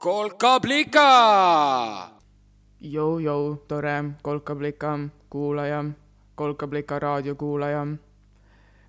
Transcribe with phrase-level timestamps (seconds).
[0.00, 1.08] kolkablika.
[2.80, 4.98] Jou-jou, tore kolkablika
[5.30, 5.84] kuulaja,
[6.34, 7.86] kolkablika raadiokuulaja.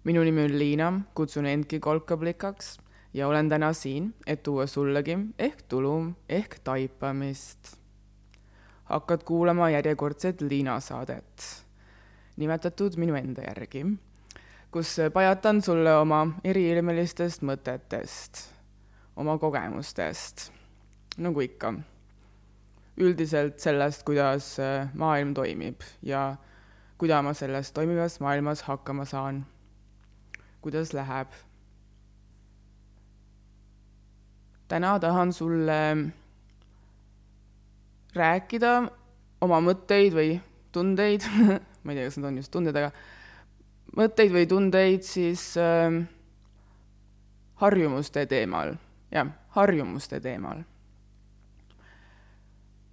[0.03, 2.79] minu nimi on Liina, kutsun endki kolkablikaks
[3.13, 7.75] ja olen täna siin, et tuua sullegi ehk tulu ehk taipamist.
[8.83, 11.65] hakkad kuulama järjekordset Liina saadet,
[12.37, 13.85] nimetatud minu enda järgi,
[14.71, 18.47] kus pajatan sulle oma eriilmelistest mõtetest,
[19.15, 20.60] oma kogemustest,
[21.17, 21.73] nagu ikka.
[23.01, 24.57] üldiselt sellest, kuidas
[24.93, 26.35] maailm toimib ja
[26.97, 29.45] kuidas ma selles toimivas maailmas hakkama saan,
[30.61, 31.31] kuidas läheb
[34.67, 35.79] täna tahan sulle
[38.15, 38.75] rääkida
[39.41, 40.37] oma mõtteid või
[40.71, 41.25] tundeid
[41.83, 42.91] ma ei tea, kas need on just tunded, aga
[43.97, 46.01] mõtteid või tundeid siis äh,
[47.61, 48.75] harjumuste teemal,
[49.13, 50.63] jah, harjumuste teemal.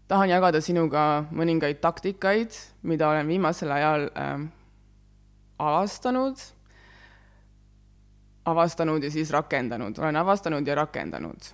[0.08, 4.46] Tahan jagada sinuga mõningaid taktikaid, mida olen viimasel ajal äh,
[5.58, 6.40] avastanud,
[8.48, 11.52] avastanud ja siis rakendanud, olen avastanud ja rakendanud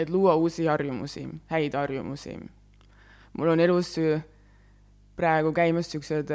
[0.00, 2.38] et luua uusi harjumusi, häid harjumusi.
[3.32, 3.94] mul on elus
[5.16, 6.30] praegu käimas niisugused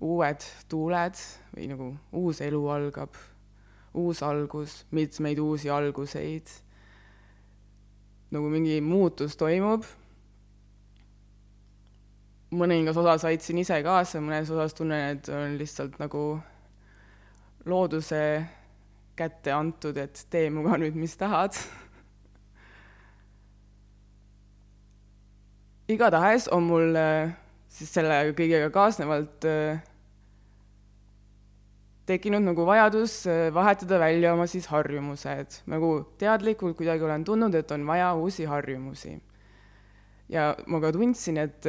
[0.00, 1.18] uued tuuled
[1.56, 3.16] või nagu uus elu algab,
[3.94, 6.46] uus algus, mitmeid uusi alguseid.
[8.34, 9.84] Nagu mingi muutus toimub.
[12.56, 16.38] mõningas osas aitasin ise kaasa, mõnes osas tunnen, et on lihtsalt nagu
[17.66, 18.20] looduse
[19.16, 21.58] kätte antud, et tee minuga nüüd, mis tahad
[25.88, 26.96] igatahes on mul
[27.70, 29.46] siis selle kõigega kaasnevalt
[32.06, 33.24] tekkinud nagu vajadus
[33.54, 39.18] vahetada välja oma siis harjumused, nagu teadlikult kuidagi olen tundnud, et on vaja uusi harjumusi.
[40.28, 41.66] ja ma ka tundsin, et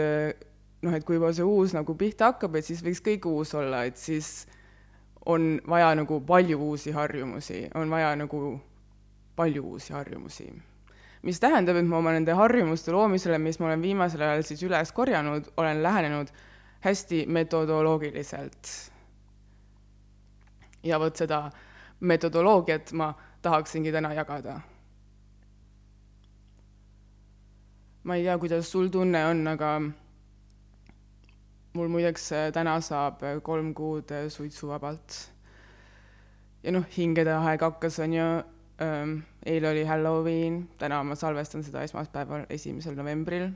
[0.81, 3.83] noh, et kui juba see uus nagu pihta hakkab, et siis võiks kõik uus olla,
[3.85, 4.47] et siis
[5.25, 8.59] on vaja nagu palju uusi harjumusi, on vaja nagu
[9.35, 10.51] palju uusi harjumusi
[11.27, 14.93] mis tähendab, et ma oma nende harjumuste loomisele, mis ma olen viimasel ajal siis üles
[14.95, 16.29] korjanud, olen lähenenud
[16.85, 18.71] hästi metodoloogiliselt.
[20.87, 21.43] Ja vot seda
[21.99, 24.59] metodoloogiat ma tahaksingi täna jagada.
[28.03, 29.71] ma ei tea, kuidas sul tunne on, aga
[31.75, 35.17] mul muideks täna saab kolm kuud suitsuvabalt.
[36.63, 38.27] ja noh, hingede aeg hakkas, on ju
[39.45, 43.49] eile oli Halloween, täna ma salvestan seda esmaspäeval, esimesel novembril.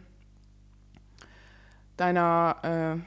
[1.97, 2.27] täna
[2.65, 2.97] öö,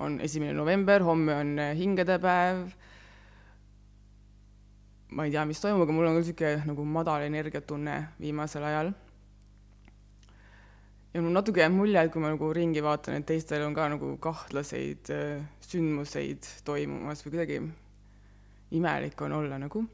[0.00, 2.68] on esimene november, homme on hingedepäev.
[5.10, 8.92] Ma ei tea, mis toimub, aga mul on küll niisugune nagu madal energiatunne viimasel ajal.
[11.14, 13.88] ja mul natuke jääb mulje, et kui ma nagu ringi vaatan, et teistel on ka
[13.88, 17.60] nagu kahtlaseid öö, sündmuseid toimumas või kuidagi
[18.78, 19.86] imelik on olla nagu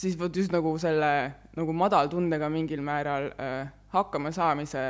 [0.00, 1.12] siis vot just nagu selle
[1.56, 4.82] nagu madaltundega mingil määral äh, hakkama saamise,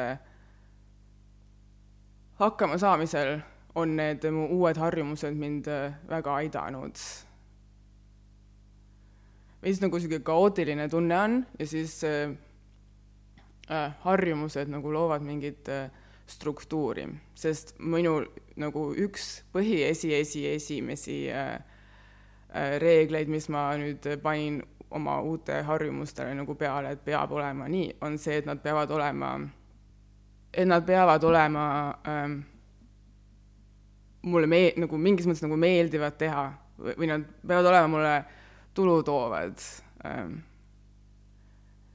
[2.41, 3.39] hakkama saamisel
[3.75, 6.99] on need mu uued harjumused mind äh, väga aidanud.
[9.63, 12.31] veits nagu niisugune kaootiline tunne on ja siis äh,
[13.71, 15.91] äh, harjumused nagu loovad mingit äh,
[16.31, 18.21] struktuuri, sest minu
[18.61, 21.55] nagu üks põhi esi, esi, esimesi äh,
[22.55, 24.61] äh, reegleid, mis ma nüüd panin
[24.91, 29.35] oma uute harjumustele nagu peale, et peab olema nii, on see, et nad peavad olema,
[30.53, 31.65] et nad peavad olema
[32.09, 32.41] ähm,
[34.23, 36.45] mulle mee-, nagu mingis mõttes nagu meeldivad teha
[36.81, 38.15] või, või nad peavad olema mulle
[38.77, 39.57] tulu toovad
[40.07, 40.33] ähm,.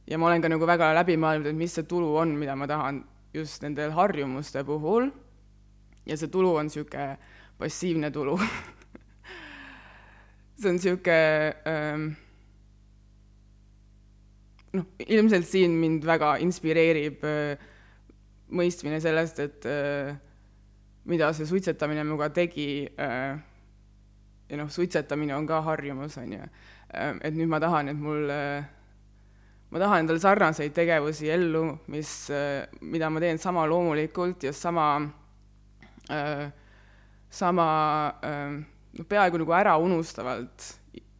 [0.07, 2.65] ja ma olen ka nagu väga läbi mõelnud, et mis see tulu on, mida ma
[2.69, 3.03] tahan
[3.35, 5.03] just nende harjumuste puhul
[6.05, 7.17] ja see tulu on niisugune
[7.59, 8.37] passiivne tulu
[10.59, 12.03] see on niisugune ähm,
[14.75, 17.65] noh, ilmselt siin mind väga inspireerib äh,
[18.55, 20.15] mõistmine sellest, et äh,
[21.05, 23.35] mida see suitsetamine minuga tegi äh,,
[24.49, 26.47] ja noh, suitsetamine on ka harjumus, on ju,
[26.95, 28.65] et nüüd ma tahan, et mul äh,
[29.75, 32.11] ma tahan endale sarnaseid tegevusi ellu, mis,
[32.85, 34.87] mida ma teen sama loomulikult ja sama,
[37.29, 37.67] sama
[38.95, 40.69] noh, peaaegu nagu ära unustavalt,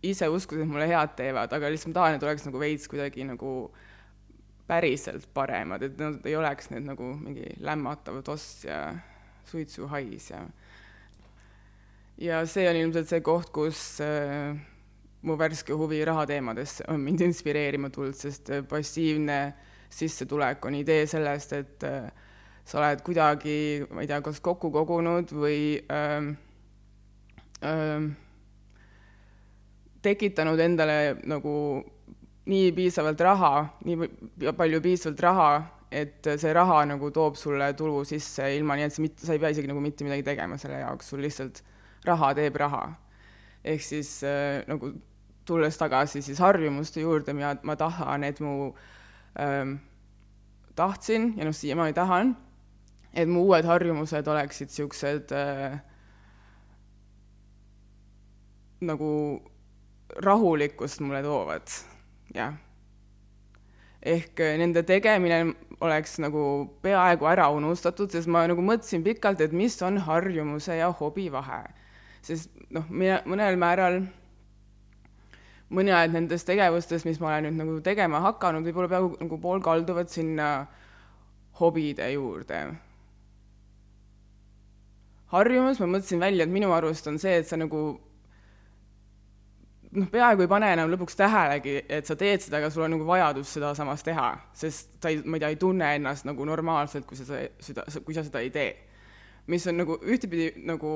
[0.06, 3.26] ise uskudes, et mulle head teevad, aga lihtsalt ma tahan, et oleks nagu veits kuidagi
[3.28, 3.56] nagu
[4.70, 8.80] päriselt paremad, et nad ei oleks need nagu mingi lämmatav toss ja
[9.52, 10.46] suitsuhais ja
[12.18, 14.56] ja see on ilmselt see koht, kus äh,
[15.26, 19.40] mu värske huvi rahateemadesse on mind inspireerima tulnud, sest äh, passiivne
[19.90, 22.08] sissetulek on idee sellest, et äh,
[22.66, 23.58] sa oled kuidagi,
[23.94, 26.32] ma ei tea, kas kokku kogunud või ähm,
[27.62, 28.08] ähm,
[30.06, 31.54] tekitanud endale nagu
[32.50, 33.54] nii piisavalt raha,
[33.86, 35.50] nii palju piisavalt raha,
[35.92, 39.42] et see raha nagu toob sulle tulu sisse ilma nii, et sa mitte, sa ei
[39.42, 41.62] pea isegi nagu mitte midagi tegema selle jaoks, sul lihtsalt
[42.06, 42.86] raha teeb raha.
[43.66, 44.92] ehk siis äh, nagu
[45.46, 48.74] tulles tagasi siis harjumuste juurde, mina, ma tahan, et mu
[49.42, 49.78] ähm,
[50.76, 52.36] tahtsin ja noh, siiamaani tahan,
[53.14, 55.80] et mu uued harjumused oleksid niisugused äh,
[58.86, 59.12] nagu
[60.26, 61.74] rahulikkust mulle toovad,
[62.36, 62.54] jah.
[64.06, 65.40] Ehk äh, nende tegemine
[65.84, 66.44] oleks nagu
[66.86, 71.64] peaaegu ära unustatud, sest ma nagu mõtlesin pikalt, et mis on harjumuse ja hobi vahe.
[72.26, 74.00] sest noh, mina mõnel määral
[75.70, 80.10] mõned nendest tegevustest, mis ma olen nüüd nagu tegema hakanud, võib-olla peaaegu nagu pool kalduvad
[80.14, 80.50] sinna
[81.60, 82.66] hobide juurde.
[85.36, 88.00] harjumus, ma mõtlesin välja, et minu arust on see, et sa nagu
[89.96, 93.08] noh, peaaegu ei pane enam lõpuks tähelegi, et sa teed seda, aga sul on nagu
[93.08, 97.08] vajadus seda samas teha, sest sa ei, ma ei tea, ei tunne ennast nagu normaalselt,
[97.08, 98.74] kui sa seda, kui sa seda ei tee.
[99.48, 100.92] mis on nagu ühtepidi nagu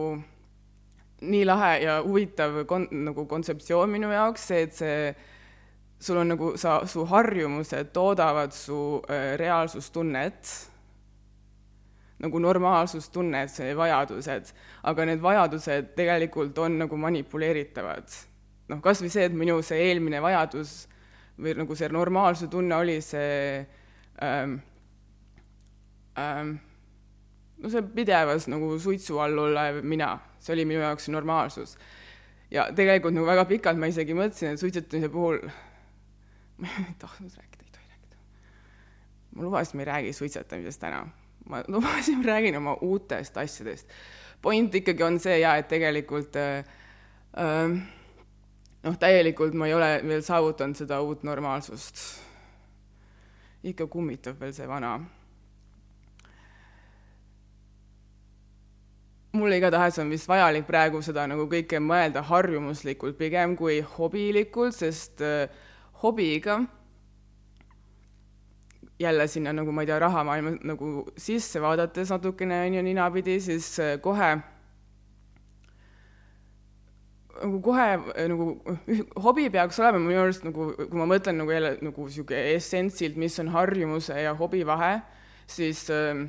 [1.21, 4.95] nii lahe ja huvitav kon-, nagu kontseptsioon minu jaoks, see, et see
[5.99, 10.55] sul on nagu sa, su harjumused toodavad su äh, reaalsustunnet,
[12.19, 14.49] nagu normaalsustunnet, see vajadused,
[14.89, 18.28] aga need vajadused tegelikult on nagu manipuleeritavad
[18.69, 20.87] noh, kas või see, et minu see eelmine vajadus
[21.39, 23.61] või nagu see normaalsuse tunne oli see
[24.23, 24.57] ähm,
[26.19, 26.57] ähm,
[27.59, 31.77] no see pidevas nagu suitsu all olev mina, see oli minu jaoks normaalsus.
[32.51, 35.41] ja tegelikult nagu väga pikalt ma isegi mõtlesin, et suitsetamise puhul
[36.61, 38.17] ma ei tahtnud rääkida, ei tohi rääkida.
[39.35, 41.05] ma lubasin, ma ei räägi suitsetamisest täna.
[41.49, 43.87] ma lubasin, ma räägin oma uutest asjadest.
[44.41, 46.65] point ikkagi on see ja, et tegelikult äh,
[47.37, 47.79] äh,
[48.83, 52.01] noh, täielikult ma ei ole veel saavutanud seda uut normaalsust.
[53.63, 54.99] ikka kummitab veel see vana.
[59.33, 65.21] mulle igatahes on vist vajalik praegu seda nagu kõike mõelda harjumuslikult pigem kui hobilikult, sest
[65.21, 65.51] äh,
[66.01, 66.63] hobiga
[68.99, 73.79] jälle sinna nagu ma ei tea, rahamaailma nagu sisse vaadates natukene on ju ninapidi, siis
[73.79, 74.31] äh, kohe
[77.43, 78.49] nagu kohe äh, nagu
[79.23, 83.39] hobi peaks olema minu arust nagu, kui ma mõtlen nagu jälle nagu niisugune essentsilt, mis
[83.43, 84.99] on harjumuse ja hobi vahe,
[85.49, 86.25] siis äh,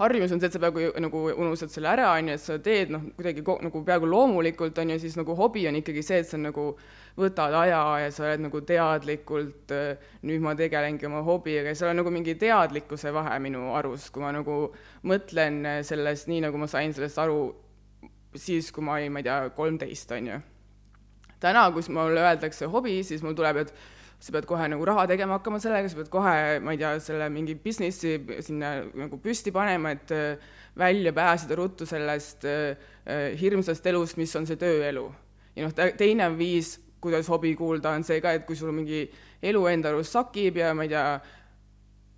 [0.00, 2.92] harjumus on see, et sa peaaegu nagu unustad selle ära, on ju, et sa teed
[2.92, 6.40] noh, kuidagi nagu peaaegu loomulikult, on ju, siis nagu hobi on ikkagi see, et sa
[6.40, 6.68] nagu
[7.16, 11.94] võtad aja ja sa oled nagu teadlikult, äh, nüüd ma tegelengi oma hobiga ja seal
[11.94, 14.66] on nagu mingi teadlikkuse vahe minu arust, kui ma nagu
[15.08, 17.40] mõtlen sellest nii, nagu ma sain sellest aru
[18.40, 20.40] siis, kui ma olin, ma ei tea, kolmteist, on ju.
[21.40, 23.74] täna, kus mulle öeldakse hobi, siis mul tuleb, et
[24.20, 27.28] sa pead kohe nagu raha tegema hakkama sellega, sa pead kohe, ma ei tea, selle
[27.32, 33.86] mingi businessi sinna nagu püsti panema, et äh, välja pääseda ruttu sellest äh, äh, hirmsast
[33.86, 35.06] elust, mis on see tööelu.
[35.56, 39.04] ja noh, teine viis, kuidas hobi kuulda, on see ka, et kui sul mingi
[39.44, 41.04] elu enda arust sakib ja ma ei tea,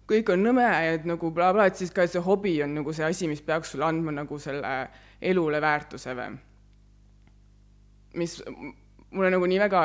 [0.09, 3.07] kõik on nõme, et nagu blablabla bla,, et siis ka see hobi on nagu see
[3.07, 4.73] asi, mis peaks sulle andma nagu selle
[5.21, 6.37] elule väärtuse või.
[8.19, 8.39] mis
[9.11, 9.83] mulle nagu nii väga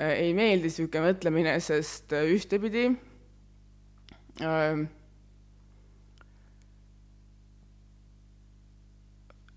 [0.00, 2.86] äh, ei meeldi niisugune mõtlemine, sest äh, ühtepidi
[4.44, 4.84] äh,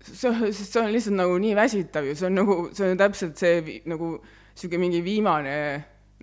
[0.02, 3.40] see, sest see on lihtsalt nagu nii väsitav ju, see on nagu, see on täpselt
[3.40, 5.56] see nagu niisugune mingi viimane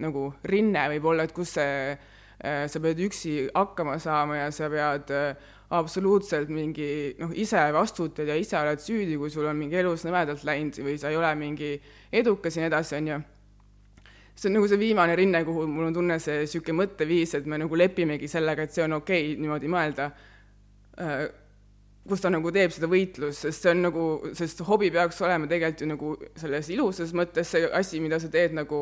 [0.03, 1.97] nagu rinne võib-olla, et kus see
[2.37, 8.35] sa pead üksi hakkama saama ja sa pead äh, absoluutselt mingi noh, ise vastutad ja
[8.39, 11.73] ise oled süüdi, kui sul on mingi elus nõmedalt läinud või sa ei ole mingi
[12.11, 13.17] edukas ja nii edasi, on ju.
[14.37, 17.59] see on nagu see viimane rinne, kuhu mul on tunne see niisugune mõtteviis, et me
[17.59, 20.07] nagu lepimegi sellega, et see on okei okay, niimoodi mõelda,
[21.03, 21.27] äh,
[22.07, 24.09] kus ta nagu teeb seda võitlust, sest see on nagu,
[24.39, 28.55] sest hobi peaks olema tegelikult ju nagu selles ilusas mõttes see asi, mida sa teed
[28.55, 28.81] nagu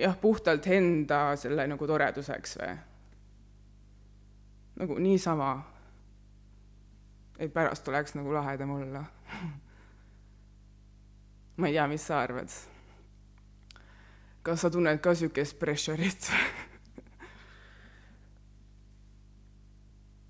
[0.00, 2.80] jah, puhtalt enda selle nagu toreduseks või?
[4.80, 5.52] Nagu niisama,
[7.38, 9.04] et pärast oleks nagu lahedam olla.
[11.56, 12.50] Ma ei tea, mis sa arvad?
[14.42, 16.22] kas sa tunned ka niisugust pressure'it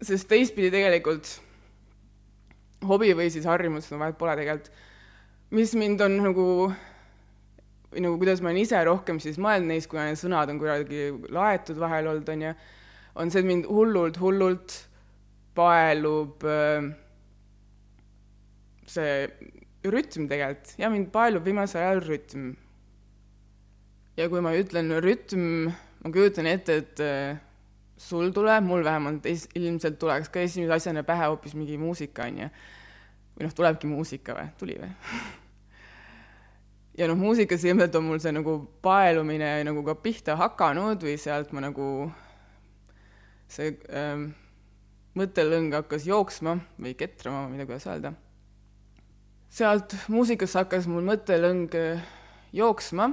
[0.09, 1.31] sest teistpidi tegelikult
[2.85, 4.69] hobi või siis harjumus, no vahet pole tegelikult,
[5.55, 6.47] mis mind on nagu
[7.93, 11.01] või nagu kuidas ma olen ise rohkem siis mõelnud neist, kuna need sõnad on kuidagi
[11.33, 12.53] laetud vahel olnud, on ju,
[13.15, 14.77] on see, et mind hullult, hullult
[15.57, 16.89] paelub äh,
[18.89, 19.17] see
[19.93, 22.53] rütm tegelikult ja mind paelub viimasel ajal rütm.
[24.17, 27.37] ja kui ma ütlen rütm, ma kujutan ette, et äh,
[27.97, 32.45] sul tuleb, mul vähemalt es-, ilmselt tuleks ka esimese asjana pähe hoopis mingi muusika, on
[32.45, 32.51] ju.
[33.37, 34.93] või noh, tulebki muusika või, tuli või
[36.99, 41.53] ja noh, muusikas ilmselt on mul see nagu paelumine nagu ka pihta hakanud või sealt
[41.57, 41.87] ma nagu
[43.53, 44.31] see ähm,
[45.19, 48.13] mõttelõng hakkas jooksma või ketrama, tea, kuidas öelda.
[49.53, 52.07] sealt muusikast hakkas mul mõttelõng äh,
[52.57, 53.11] jooksma,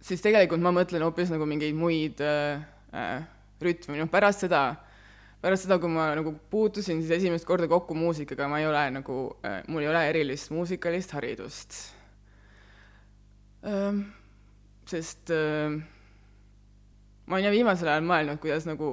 [0.00, 2.64] siis tegelikult ma mõtlen hoopis nagu mingeid muid äh,
[2.96, 3.20] äh,
[3.62, 4.64] rütme, noh pärast seda,
[5.44, 9.18] pärast seda, kui ma nagu puutusin siis esimest korda kokku muusikaga, ma ei ole nagu
[9.44, 11.76] äh,, mul ei ole erilist muusikalist haridust
[13.68, 14.00] äh,.
[14.88, 15.76] sest äh,
[17.32, 18.88] ma olen ja viimasel ajal mõelnud, kuidas nagu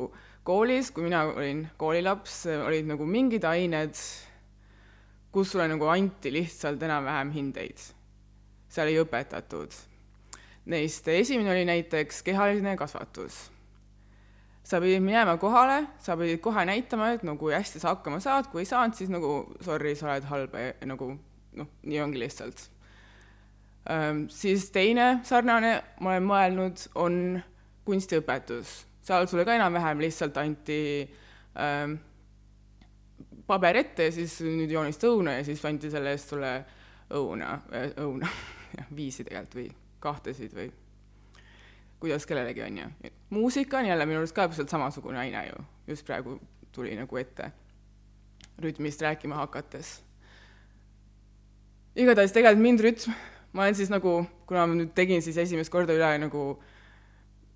[0.48, 4.00] koolis, kui mina olin koolilaps, olid nagu mingid ained,
[5.36, 7.84] kus sulle nagu anti lihtsalt enam-vähem hindeid.
[8.70, 9.76] seal ei õpetatud.
[10.72, 13.52] Neist esimene oli näiteks kehaline kasvatus.
[14.64, 18.48] sa pidid minema kohale, sa pidid kohe näitama, et no kui hästi sa hakkama saad,
[18.48, 21.12] kui ei saanud, siis nagu sorry, sa oled halb ja nagu
[21.60, 22.70] noh, nii ongi lihtsalt.
[24.30, 27.42] siis teine sarnane, ma olen mõelnud, on
[27.90, 30.80] kunstiõpetus, seal sulle ka enam-vähem lihtsalt anti
[31.58, 31.98] ähm,
[33.50, 36.52] paber ette ja siis nüüd joonista õuna ja siis anti selle eest sulle
[37.18, 38.30] õuna äh,, õuna
[39.00, 39.72] viisi tegelikult või
[40.04, 40.70] kahtesid või
[42.00, 43.14] kuidas kellelegi, on ju.
[43.36, 46.38] muusika on jälle minu arust ka täpselt samasugune aine ju, just praegu
[46.72, 47.50] tuli nagu ette
[48.60, 49.98] rütmist rääkima hakates.
[51.96, 53.16] igatahes tegelikult mind rütm,
[53.52, 56.76] ma olen siis nagu, kuna ma nüüd tegin siis esimest korda üle nagu äh,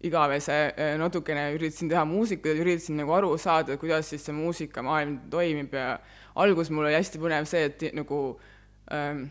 [0.04, 5.74] igavese eh, natukene üritasin teha muusikat, üritasin nagu aru saada, kuidas siis see muusikamaailm toimib
[5.78, 5.98] ja
[6.36, 8.20] alguses mul oli hästi põnev see, et nagu
[8.92, 9.28] ähm,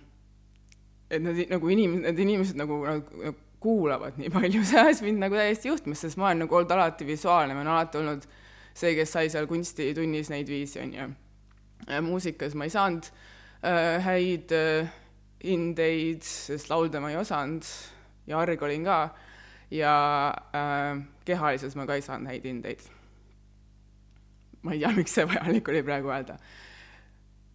[1.12, 5.22] et need nagu inim-, need inimesed nagu, nagu, nagu kuulavad nii palju, see ajas mind
[5.22, 8.24] nagu täiesti juhtmesse, sest ma olen nagu olnud alati visuaalne, ma olen alati olnud
[8.72, 11.10] see, kes sai seal kunstitunnis neid viisi, on ju.
[12.06, 13.10] muusikas ma ei saanud
[13.66, 14.90] äh, häid äh,
[15.44, 17.66] hindeid, sest laulda ma ei osanud
[18.26, 18.98] ja arg olin ka
[19.72, 22.82] ja äh, kehalises ma ka ei saanud häid hindeid.
[24.62, 26.36] ma ei tea, miks see vajalik oli praegu öelda.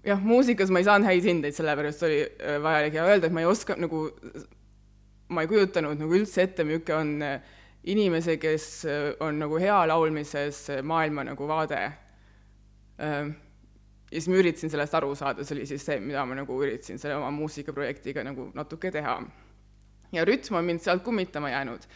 [0.05, 3.45] jah, muusikas ma ei saanud häid hindeid, sellepärast oli äh, vajalik ja öelda, et ma
[3.45, 4.07] ei oska nagu,
[5.29, 7.55] ma ei kujutanud nagu üldse ette, milline on äh,
[7.87, 11.85] inimese, kes äh, on nagu hea laulmises maailma nagu vaade.
[12.97, 13.25] ja
[14.09, 17.19] siis ma üritasin sellest aru saada, see oli siis see, mida ma nagu üritasin selle
[17.19, 19.19] oma muusikaprojektiga nagu natuke teha
[20.11, 21.87] ja rütm on mind sealt kummitama jäänud.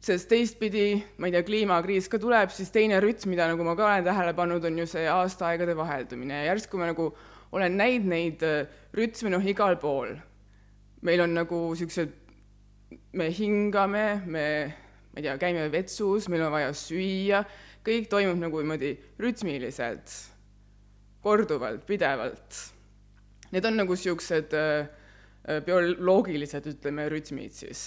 [0.00, 3.84] sest teistpidi, ma ei tea, kliimakriis ka tuleb, siis teine rütm, mida nagu ma ka
[3.84, 7.10] olen tähele pannud, on ju see aastaaegade vaheldumine ja järsku ma nagu
[7.52, 10.14] olen näinud neid äh, rütme noh, igal pool.
[11.02, 12.14] meil on nagu niisugused,
[13.14, 14.46] me hingame, me,
[15.12, 17.44] ma ei tea, käime vetsus, meil on vaja süüa,
[17.86, 18.90] kõik toimub nagu niimoodi
[19.22, 20.14] rütmiliselt,
[21.22, 22.58] korduvalt, pidevalt.
[23.52, 24.90] Need on nagu niisugused äh,
[25.64, 27.86] bioloogilised, ütleme, rütmid siis.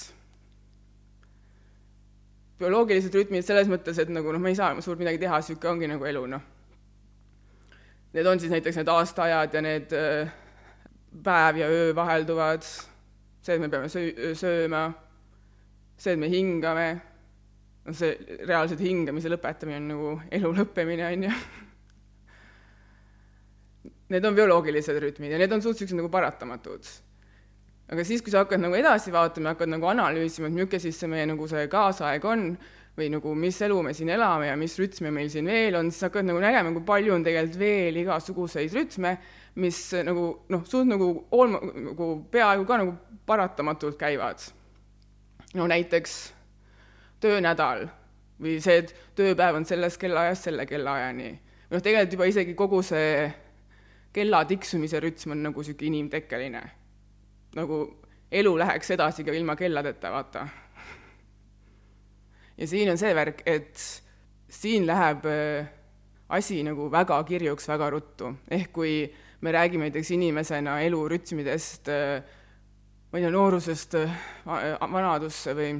[2.61, 5.89] bioloogilised rütmid selles mõttes, et nagu noh, me ei saa suurt midagi teha, niisugune ongi
[5.89, 6.47] nagu elu, noh.
[8.13, 10.31] Need on siis näiteks need aastaajad ja need äh,
[11.23, 14.83] päev ja öö vahelduvad, see, et me peame söö-, sööma,
[15.97, 16.87] see, et me hingame,
[17.85, 21.37] noh, see reaalselt hingamise lõpetamine on nagu elu lõppemine, on ju.
[24.11, 26.89] Need on bioloogilised rütmid ja need on suhteliselt nagu paratamatud
[27.91, 31.09] aga siis, kui sa hakkad nagu edasi vaatama, hakkad nagu analüüsima, et milline siis see
[31.11, 32.45] meie nagu see kaasaeg on
[32.97, 36.07] või nagu mis elu me siin elame ja mis rütme meil siin veel on, siis
[36.07, 39.15] hakkad nagu nägema, kui palju on tegelikult veel igasuguseid rütme,
[39.63, 41.61] mis nagu noh, suht nagu olma,
[41.91, 42.97] nagu peaaegu ka nagu
[43.27, 44.43] paratamatult käivad.
[45.55, 46.33] no näiteks
[47.19, 47.87] töönädal
[48.41, 51.31] või see, et tööpäev on sellest kellaajast selle kellaajani.
[51.71, 53.31] noh, tegelikult juba isegi kogu see
[54.13, 56.80] kella tiksumise rütm on nagu niisugune inimtekkeline
[57.55, 57.81] nagu
[58.31, 60.47] elu läheks edasi ka ilma kelladeta, vaata.
[62.57, 63.81] ja siin on see värk, et
[64.51, 65.71] siin läheb äh,
[66.29, 68.93] asi nagu väga kirjuks väga ruttu, ehk kui
[69.41, 72.23] me räägime näiteks inimesena elurütmidest, äh,
[73.11, 74.15] ma ei tea, noorusest äh,
[74.91, 75.73] vanadusse või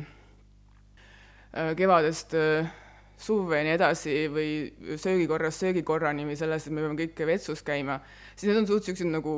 [1.51, 2.31] kevadest
[3.19, 4.51] suve ja nii edasi või
[4.95, 7.99] söögikorras söögikorrani või sellest, et me peame kõik vetsus käima,
[8.41, 9.35] siis need on suht- niisugused nagu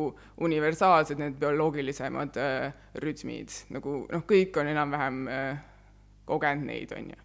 [0.47, 2.71] universaalsed, need bioloogilisemad äh,
[3.03, 5.61] rütmid, nagu noh, kõik on enam-vähem äh,
[6.29, 7.19] kogenud neid, on ju.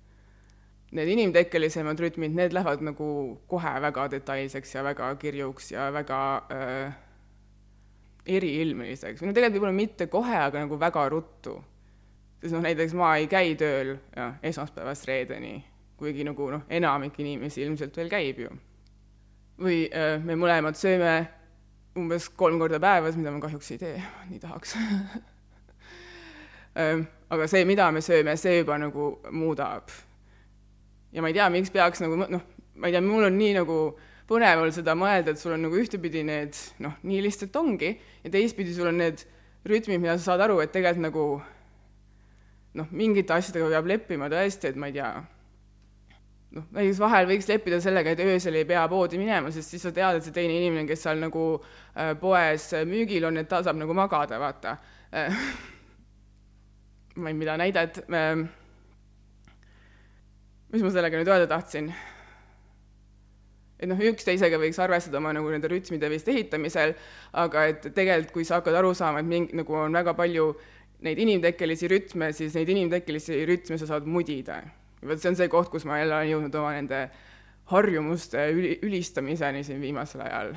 [0.98, 3.08] Need inimtekkelisemad rütmid, need lähevad nagu
[3.48, 6.20] kohe väga detailseks ja väga kirjuks ja väga
[6.54, 7.00] äh,
[8.28, 11.58] eriilmeliseks või no tegelikult võib-olla mitte kohe, aga nagu väga ruttu.
[12.40, 15.58] sest noh, näiteks ma ei käi tööl ja esmaspäevast reedeni
[15.98, 18.52] kuigi nagu noh, enamik inimesi ilmselt veel käib ju.
[19.58, 21.14] või äh, me mõlemad sööme
[21.98, 23.96] umbes kolm korda päevas, mida ma kahjuks ei tee,
[24.30, 24.74] nii tahaks
[27.34, 29.90] aga see, mida me sööme, see juba nagu muudab.
[31.12, 32.44] ja ma ei tea, miks peaks nagu noh,
[32.78, 33.78] ma ei tea, mul on nii nagu
[34.28, 38.32] põnev olnud seda mõelda, et sul on nagu ühtepidi need noh, nii lihtsalt ongi, ja
[38.32, 39.24] teistpidi sul on need
[39.68, 41.24] rütmid, mida sa saad aru, et tegelikult nagu
[42.78, 45.10] noh, mingite asjadega peab leppima tõesti, et ma ei tea
[46.56, 49.92] noh, näiteks vahel võiks leppida sellega, et öösel ei pea poodi minema, sest siis sa
[49.94, 53.80] tead, et see teine inimene, kes seal nagu äh, poes müügil on, et ta saab
[53.80, 54.76] nagu magada, vaata
[55.12, 55.42] äh,.
[57.20, 58.46] ma ei, mida näidet äh,.
[60.72, 61.92] mis ma sellega nüüd öelda tahtsin?
[63.78, 66.96] et noh, üksteisega võiks arvestada oma nagu nende rütmide vist ehitamisel,
[67.38, 70.48] aga et tegelikult, kui sa hakkad aru saama, et mingi, nagu on väga palju
[71.06, 74.64] neid inimtekkelisi rütme, siis neid inimtekkelisi rütme sa saad mudida
[75.06, 77.04] vot see on see koht, kus ma jälle olen jõudnud oma nende
[77.70, 80.56] harjumuste üli, ülistamiseni siin viimasel ajal.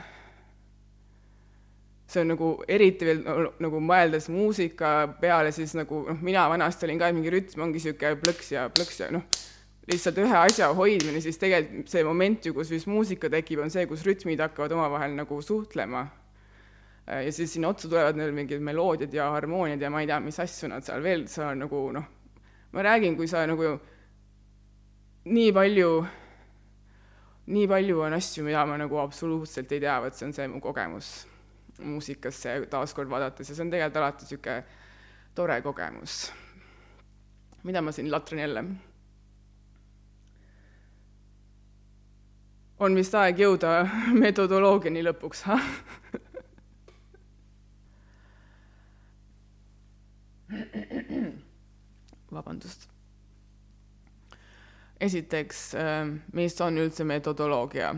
[2.12, 3.22] see on nagu eriti veel
[3.64, 7.80] nagu mõeldes muusika peale, siis nagu noh, mina vanasti olin ka, et mingi rütm ongi
[7.80, 9.24] niisugune plõks ja plõks ja noh,
[9.88, 13.86] lihtsalt ühe asja hoidmine, siis tegelikult see moment ju, kus vist muusika tekib, on see,
[13.88, 16.04] kus rütmid hakkavad omavahel nagu suhtlema.
[17.08, 20.40] ja siis sinna otsa tulevad neil mingid meloodiad ja harmooniad ja ma ei tea, mis
[20.40, 22.12] asju nad seal veel, see on nagu noh,
[22.72, 23.78] ma räägin, kui sa nagu
[25.26, 26.06] nii palju,
[27.46, 30.60] nii palju on asju, mida ma nagu absoluutselt ei tea, vot see on see mu
[30.64, 31.28] kogemus
[31.82, 34.64] muusikasse taaskord vaadates ja see on tegelikult alati niisugune
[35.36, 36.32] tore kogemus.
[37.64, 38.64] mida ma siin latran jälle?
[42.80, 43.88] on vist aeg jõuda
[44.24, 45.46] metodoloogiani lõpuks,
[52.34, 52.91] vabandust
[55.02, 57.96] esiteks, ähm, mis on üldse metodoloogia?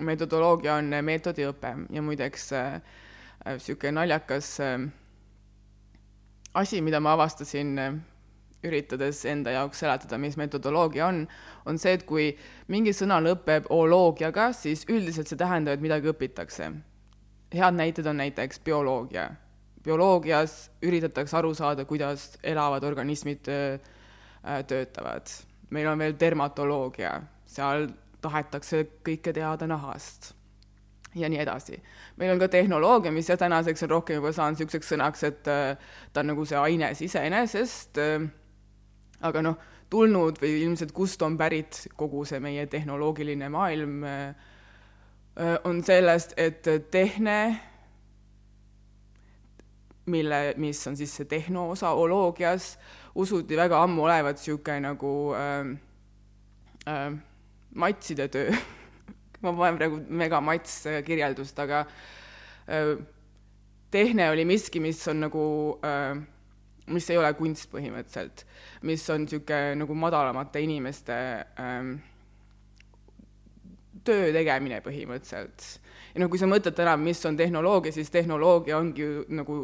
[0.00, 4.86] metodoloogia on meetodiõpe ja muideks niisugune äh, naljakas äh,
[6.54, 7.98] asi, mida ma avastasin äh,
[8.64, 11.24] üritades enda jaoks seletada, mis metodoloogia on,
[11.66, 12.30] on see, et kui
[12.68, 16.70] mingi sõna lõpeb oloogiaga, siis üldiselt see tähendab, et midagi õpitakse.
[17.52, 19.30] head näited on näiteks bioloogia.
[19.84, 23.48] bioloogias üritatakse aru saada, kuidas elavad organismid
[24.68, 27.14] töötavad meil on veel dermatoloogia,
[27.46, 27.88] seal
[28.20, 30.34] tahetakse kõike teada nahast
[31.14, 31.82] ja nii edasi.
[32.16, 35.76] meil on ka tehnoloogia, mis tänaseks on rohkem juba saanud niisuguseks sõnaks, et äh,
[36.12, 38.28] ta on nagu see aines iseenesest äh,,
[39.20, 39.58] aga noh,
[39.90, 44.48] tulnud või ilmselt kust on pärit kogu see meie tehnoloogiline maailm äh
[45.64, 47.60] on sellest, et tehne,
[50.06, 52.74] mille, mis on siis see tehno osa oloogias,
[53.14, 55.72] usuti väga ammu olevat niisugune nagu äh,
[56.88, 57.06] äh,
[57.74, 58.50] matside töö
[59.42, 61.86] ma panen praegu mega mats kirjeldust, aga
[62.68, 62.94] äh,
[63.90, 65.46] tehne oli miski, mis on nagu
[65.84, 66.20] äh,
[66.90, 68.44] mis ei ole kunst põhimõtteliselt,
[68.88, 71.16] mis on niisugune nagu madalamate inimeste
[71.60, 71.96] ähm,
[74.04, 75.66] töö tegemine põhimõtteliselt.
[76.14, 79.60] ja noh, kui sa mõtled täna, mis on tehnoloogia, siis tehnoloogia ongi ju nagu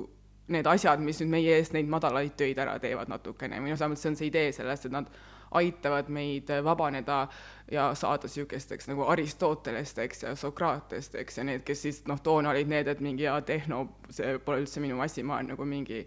[0.49, 4.13] need asjad, mis nüüd meie eest neid madalaid töid ära teevad natukene, noh, vähemalt see
[4.13, 5.11] on see idee sellest, et nad
[5.57, 7.27] aitavad meid vabaneda
[7.71, 12.91] ja saada niisugusteks nagu Aristotelesteks ja Sokratesteks ja need, kes siis noh, toona olid need,
[12.91, 16.03] et mingi jaa, tehno, see pole üldse minu asi, ma olen nagu mingi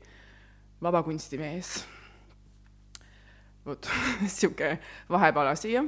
[0.83, 1.73] vabakunstimees.
[3.65, 5.83] vot, niisugune vahepala siia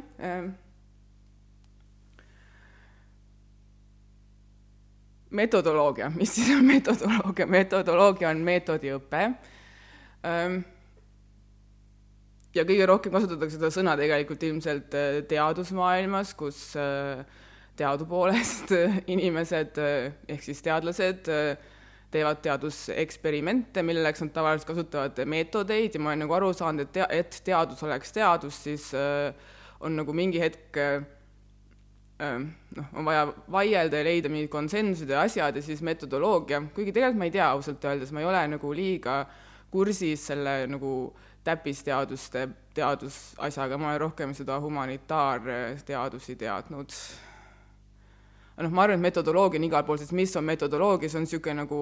[5.32, 9.24] metodoloogia, mis siis on metodoloogia, metodoloogia on meetodiõpe.
[12.52, 17.22] Ja kõige rohkem kasutatakse seda sõna tegelikult ilmselt äh, teadusmaailmas, kus äh,
[17.80, 18.74] teadupoolest
[19.14, 21.32] inimesed äh, ehk siis teadlased
[22.12, 25.96] teevad teaduseksperimente, milleks nad tavaliselt kasutavad meetodeid.
[25.96, 28.90] Ja ma olen nagu aru saanud, et tea-, et teadus oleks teadus, siis
[29.80, 30.76] on nagu mingi hetk
[32.22, 37.20] noh, on vaja vaielda ja leida mingid konsensused ja asjad ja siis metodoloogia, kuigi tegelikult
[37.22, 39.24] ma ei tea ausalt öeldes, ma ei ole nagu liiga
[39.72, 40.94] kursis selle nagu
[41.44, 46.94] täppisteaduste teadusasjaga, ma olen rohkem seda humanitaarteadusi teadnud.
[48.62, 51.64] noh, ma arvan, et metodoloogia on igal pool, sest mis on metodoloogia, see on niisugune
[51.64, 51.80] nagu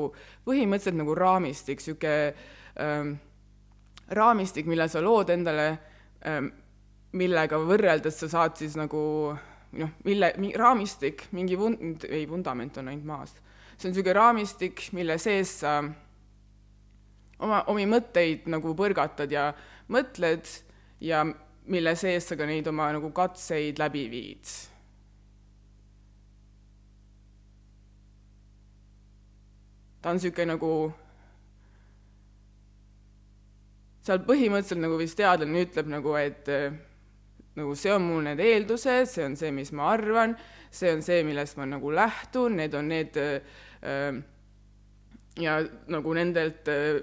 [0.48, 2.34] põhimõtteliselt nagu raamistik, niisugune
[2.80, 3.14] ähm,
[4.16, 5.68] raamistik, mille sa lood endale
[6.24, 6.54] ähm,,
[7.12, 9.02] millega võrreldes sa saad siis nagu
[9.78, 13.36] noh, mille, raamistik, mingi vund-, ei, vundament on ainult maas.
[13.78, 15.80] see on niisugune raamistik, mille sees sa
[17.40, 19.52] oma, omi mõtteid nagu põrgatad ja
[19.94, 20.50] mõtled
[21.02, 21.24] ja
[21.70, 24.58] mille sees sa ka neid oma nagu katseid läbi viid.
[30.02, 30.74] ta on niisugune nagu
[34.10, 36.48] seal põhimõtteliselt nagu vist teadlane ütleb nagu, et
[37.60, 40.36] nagu see on mul need eeldused, see on see, mis ma arvan,
[40.72, 44.20] see on see, millest ma nagu lähtun, need on need äh,
[45.40, 45.60] ja
[45.92, 47.00] nagu nendelt äh,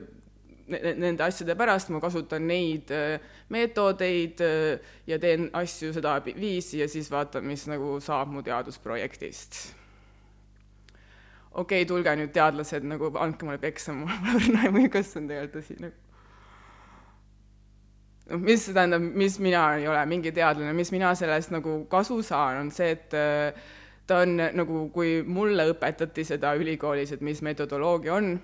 [0.66, 3.21] nende asjade pärast ma kasutan neid äh,
[3.55, 9.61] meetodeid äh, ja teen asju seda viisi ja siis vaatan, mis nagu saab mu teadusprojektist.
[11.53, 15.23] okei okay,, tulge nüüd teadlased nagu, andke mulle peksa, mul pole õrna aimu, kas see
[15.23, 16.06] on tegelikult tõsi nagu
[18.31, 22.65] noh, mis tähendab, mis mina ei ole mingi teadlane, mis mina sellest nagu kasu saan,
[22.65, 23.67] on see, et äh,
[24.07, 28.37] ta on nagu, kui mulle õpetati seda ülikoolis, et mis metodoloogia on,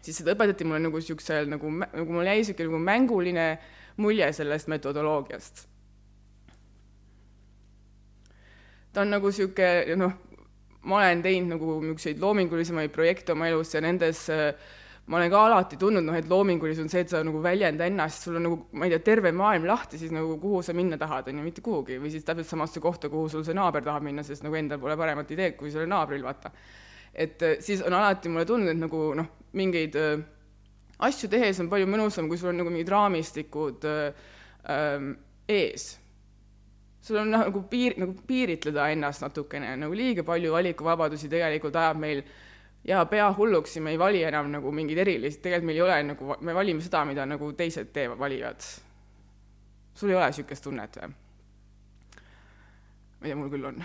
[0.00, 3.50] siis seda õpetati mulle nagu niisugusel nagu, nagu mul jäi niisugune nagu mänguline
[4.00, 5.66] mulje sellest metodoloogiast.
[8.92, 10.16] ta on nagu niisugune noh,
[10.82, 14.54] ma olen teinud nagu niisuguseid loomingulisemaid projekte oma elus ja nendes äh,
[15.10, 18.26] ma olen ka alati tundnud, noh, et loomingulisus on see, et sa nagu väljenda ennast,
[18.26, 21.26] sul on nagu, ma ei tea, terve maailm lahti, siis nagu kuhu sa minna tahad,
[21.32, 24.22] on ju, mitte kuhugi, või siis täpselt samasse kohta, kuhu sul see naaber tahab minna,
[24.26, 26.52] sest nagu endal pole paremat ideed kui sellel naabril, vaata.
[27.10, 30.22] et äh, siis on alati mulle tundunud, et nagu noh, mingeid äh,
[31.08, 34.28] asju tehes on palju mõnusam, kui sul on nagu mingid raamistikud äh,
[34.70, 35.08] äh,
[35.50, 35.88] ees.
[37.02, 42.22] sul on nagu piir, nagu piiritleda ennast natukene, nagu liiga palju valikuvabadusi tegelikult ajab meil
[42.22, 42.30] äh,
[42.84, 46.02] ja pea hulluks ja me ei vali enam nagu mingeid erilisi, tegelikult meil ei ole
[46.12, 48.68] nagu, me valime seda, mida nagu teised teevad, valivad.
[49.94, 51.10] sul ei ole niisugust tunnet või?
[53.20, 53.84] ma ei tea, mul küll on.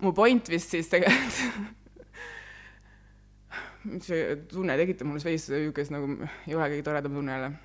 [0.00, 1.76] mu point vist siis tegelikult
[4.06, 6.14] see tunne tekitab mulle veits niisugust nagu,
[6.48, 7.58] ei ole kõige toredam tunne jälle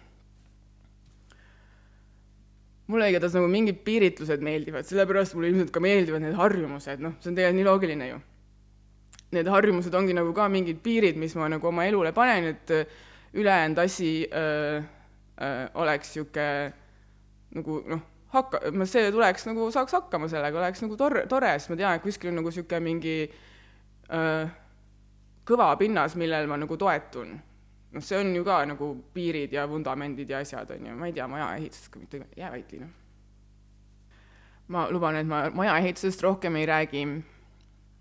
[2.92, 7.32] mulle igatahes nagu mingid piiritlused meeldivad, sellepärast mulle ilmselt ka meeldivad need harjumused, noh, see
[7.32, 8.20] on tegelikult nii loogiline ju.
[9.36, 13.00] Need harjumused ongi nagu ka mingid piirid, mis ma nagu oma elule panen, et äh,
[13.36, 14.84] ülejäänud asi öö, äh,
[15.42, 16.74] öö, äh, oleks niisugune
[17.58, 18.04] nagu noh,
[18.36, 22.06] hakka-, see tuleks nagu, saaks hakkama sellega, oleks nagu tore, tore, sest ma tean, et
[22.06, 24.46] kuskil on nagu niisugune mingi öö,
[25.46, 27.34] kõva pinnas, millel ma nagu toetun
[27.96, 31.16] noh, see on ju ka nagu piirid ja vundamendid ja asjad, on ju, ma ei
[31.16, 32.92] tea, majaehitusest ka mitte jääväitli, noh.
[34.76, 37.06] ma luban, et ma majaehitusest rohkem ei räägi.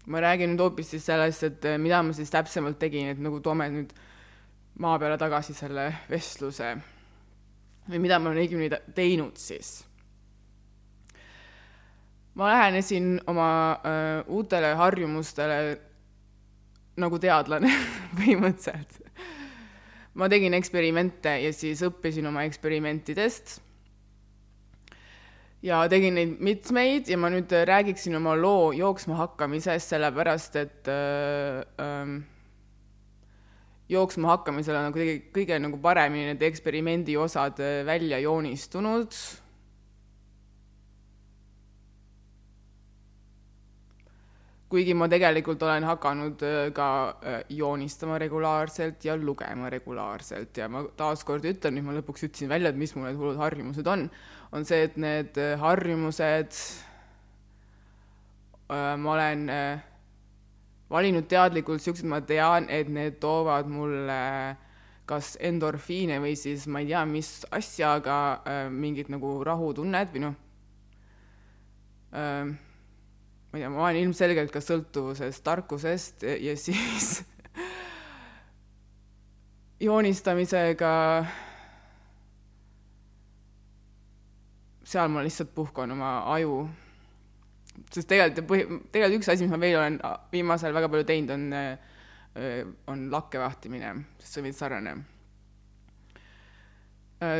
[0.06, 3.70] ma räägin nüüd hoopis siis sellest, et mida ma siis täpsemalt tegin, et nagu toome
[3.72, 3.94] nüüd
[4.78, 6.74] maa peale tagasi selle vestluse
[7.88, 9.84] või mida ma olen õigemini teinud siis.
[12.34, 15.58] ma lähenesin oma äh, uutele harjumustele
[16.96, 17.70] nagu teadlane
[18.18, 19.03] põhimõtteliselt
[20.14, 23.60] ma tegin eksperimente ja siis õppisin oma eksperimentidest.
[25.64, 31.62] ja tegin neid mitmeid ja ma nüüd räägiksin oma loo jooksma hakkamisest, sellepärast et äh,
[31.80, 32.12] äh,
[33.88, 39.16] jooksma hakkamisel on nagu kõige, kõige nagu paremini need eksperimendi osad äh, välja joonistunud
[44.72, 46.88] kuigi ma tegelikult olen hakanud äh, ka
[47.22, 52.72] äh, joonistama regulaarselt ja lugema regulaarselt ja ma taaskord ütlen, nüüd ma lõpuks ütlesin välja,
[52.72, 54.08] et mis mul need hullud harjumused on,
[54.52, 56.60] on see, et need äh, harjumused
[58.74, 59.42] ma olen
[60.90, 64.16] valinud teadlikult niisugused, ma tean, et need toovad mulle
[65.06, 68.16] kas endorfiine või siis ma ei tea, mis asja, aga
[68.72, 70.38] mingit nagu rahutunnet või noh,
[73.54, 77.20] ma ei tea, ma olen ilmselgelt ka sõltuvuses tarkusest ja siis
[79.86, 80.90] joonistamisega
[84.82, 86.64] seal ma lihtsalt puhkan oma aju.
[87.94, 90.00] sest tegelikult põhi, tegelikult üks asi, mis ma veel olen
[90.34, 91.46] viimasel ajal väga palju teinud, on,
[92.90, 94.98] on lakke vahtimine, sest see on veits sarnane.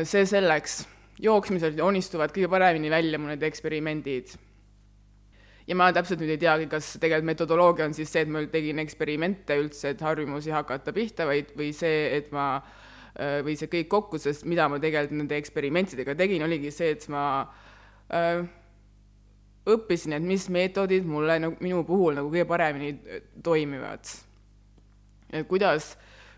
[0.07, 0.79] see selleks,
[1.27, 4.37] jooksmisel joonistuvad kõige paremini välja mu need eksperimendid
[5.67, 8.81] ja ma täpselt nüüd ei teagi, kas tegelikult metodoloogia on siis see, et ma tegin
[8.83, 13.89] eksperimente üldse, et harjumusi hakata pihta, vaid, või see, et ma äh, või see kõik
[13.91, 17.25] kokku, sest mida ma tegelikult nende eksperimentidega tegin, oligi see, et ma
[18.11, 18.45] öö, äh,
[19.65, 22.91] õppisin, et mis meetodid mulle nagu minu puhul nagu kõige paremini
[23.43, 24.05] toimivad.
[25.33, 25.95] et kuidas,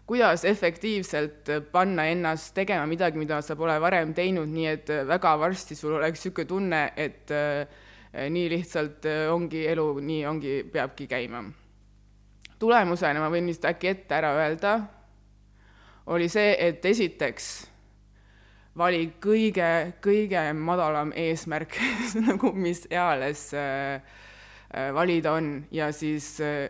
[0.07, 5.75] kuidas efektiivselt panna ennast tegema midagi, mida sa pole varem teinud, nii et väga varsti
[5.75, 7.67] sul oleks niisugune tunne, et äh,
[8.13, 11.43] nii lihtsalt äh, ongi elu, nii ongi, peabki käima.
[12.59, 14.77] tulemusena ma võin vist äkki ette ära öelda,
[16.07, 17.49] oli see, et esiteks
[18.77, 21.77] vali kõige, kõige madalam eesmärk
[22.27, 24.01] nagu mis eales äh,
[24.93, 26.67] valida on ja siis äh,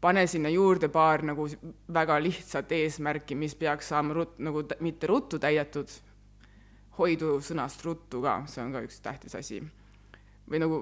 [0.00, 1.46] pane sinna juurde paar nagu
[1.94, 5.90] väga lihtsat eesmärki, mis peaks saama rut-, nagu mitte ruttu täidetud,
[6.98, 9.62] hoidu sõnast ruttu ka, see on ka üks tähtis asi.
[10.48, 10.78] Või nagu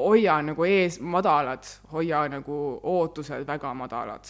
[0.00, 4.24] hoia nagu ees madalad, hoia nagu ootused väga madalad.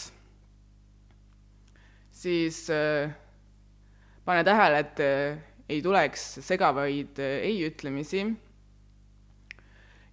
[2.10, 3.10] siis äh,
[4.24, 5.00] pane tähele, et
[5.70, 8.24] ei tuleks segavaid äh, ei-ütlemisi.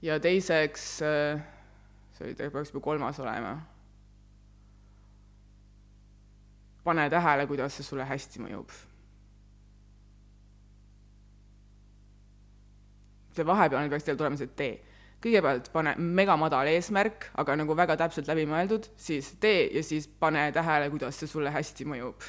[0.02, 1.42] ja teiseks, äh,
[2.14, 3.58] see oli, peaks juba kolmas olema.
[6.84, 8.72] pane tähele, kuidas see sulle hästi mõjub.
[13.38, 14.74] See vahepealne peaks teil tulema see tee.
[15.24, 20.52] Kõigepealt pane megamadal eesmärk, aga nagu väga täpselt läbi mõeldud, siis tee ja siis pane
[20.54, 22.28] tähele, kuidas see sulle hästi mõjub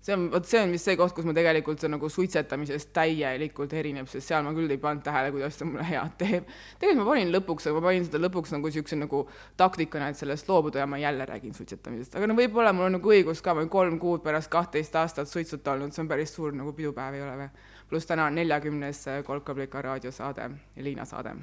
[0.00, 3.74] see on, vot see on vist see koht, kus ma tegelikult see nagu suitsetamisest täielikult
[3.76, 6.48] erineb, sest seal ma küll ei pannud tähele, kuidas ta mulle head teeb.
[6.80, 9.22] tegelikult ma panin lõpuks, ma panin seda lõpuks nagu niisuguse nagu
[9.60, 13.14] taktikana, et sellest loobuda ja ma jälle räägin suitsetamisest, aga no võib-olla mul on nagu
[13.16, 16.56] õigus ka, ma olen kolm kuud pärast kahtteist aastat suitsuta olnud, see on päris suur
[16.56, 17.50] nagu pidupäev, ei ole või?
[17.90, 20.44] pluss täna on neljakümnes Kolkablika raadiosaade,
[20.78, 21.34] Liina saade.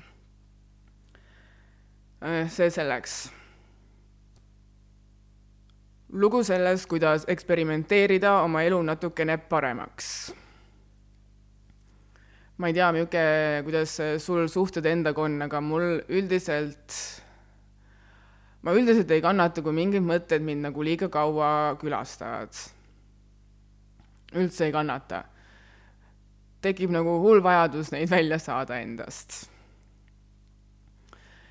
[2.23, 3.27] Äh, see selleks
[6.13, 10.33] lugu sellest, kuidas eksperimenteerida oma elu natukene paremaks.
[12.57, 16.95] ma ei tea, milline, kuidas sul suhted endaga on, aga mul üldiselt,
[18.65, 22.55] ma üldiselt ei kannata, kui mingid mõtted mind nagu liiga kaua külastavad.
[24.33, 25.23] üldse ei kannata.
[26.61, 29.56] tekib nagu hull vajadus neid välja saada endast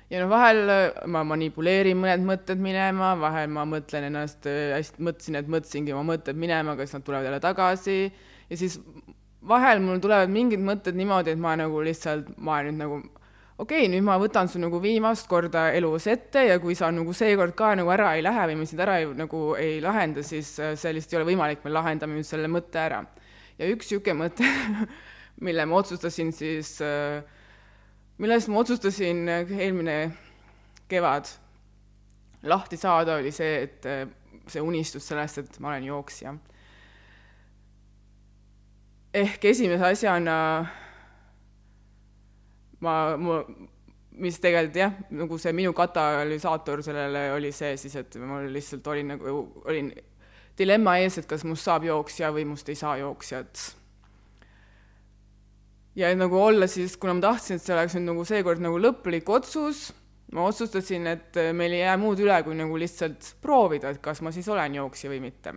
[0.09, 5.03] ja no vahel äh, ma manipuleerin mõned mõtted minema, vahel ma mõtlen ennast äh, hästi,
[5.03, 8.79] mõtlesin, et mõtlesingi oma mõtted minema, siis nad tulevad jälle tagasi ja siis
[9.47, 13.01] vahel mul tulevad mingid mõtted niimoodi, et ma nagu lihtsalt, ma nüüd nagu
[13.57, 17.13] okei okay,, nüüd ma võtan su nagu viimast korda elus ette ja kui sa nagu
[17.15, 20.55] seekord ka nagu ära ei lähe või me sind ära ei, nagu ei lahenda, siis
[20.61, 23.03] äh, see lihtsalt ei ole võimalik, me lahendame nüüd selle mõtte ära.
[23.57, 24.47] ja üks niisugune mõte
[25.47, 27.25] mille ma otsustasin siis äh,
[28.17, 29.97] millest ma otsustasin äh, eelmine
[30.87, 31.29] kevad
[32.43, 34.07] lahti saada, oli see, et äh,
[34.47, 36.35] see unistus sellest, et ma olen jooksja.
[39.17, 40.35] ehk esimese asjana
[42.79, 43.39] ma, ma,
[44.17, 49.13] mis tegelikult jah, nagu see minu katalüsaator sellele oli see siis, et ma lihtsalt olin
[49.15, 49.91] nagu, olin
[50.57, 53.76] dilemma ees, et kas must saab jooksja või must ei saa jooksjat
[55.97, 59.29] ja nagu olla siis, kuna ma tahtsin, et see oleks nüüd nagu seekord nagu lõplik
[59.33, 59.87] otsus,
[60.35, 64.33] ma otsustasin, et meil ei jää muud üle, kui nagu lihtsalt proovida, et kas ma
[64.35, 65.55] siis olen jooksja või mitte.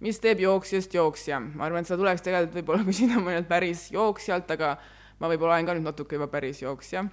[0.00, 1.40] mis teeb jooksjast jooksja?
[1.40, 4.78] ma arvan, et seda tuleks tegelikult võib-olla küsida mõnelt päris jooksjalt, aga
[5.20, 7.04] ma võib-olla olen ka nüüd natuke juba päris jooksja.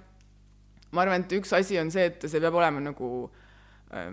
[0.92, 3.10] ma arvan, et üks asi on see, et see peab olema nagu
[3.92, 4.08] äh,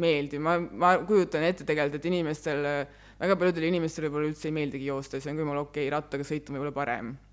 [0.00, 2.64] meeldiv, ma, ma kujutan ette tegelikult, et inimestel,
[3.20, 6.24] väga paljudele inimestele võib-olla üldse ei meeldigi joosta, see on ka jumala okei okay,, rattaga
[6.24, 7.23] sõita võib-olla parem Äh,